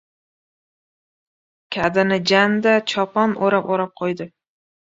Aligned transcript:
Kadini 1.77 2.19
janda 2.33 2.73
chopon 2.93 3.39
o‘rab- 3.47 3.71
o‘rab 3.77 3.97
qo‘ydi. 4.03 4.29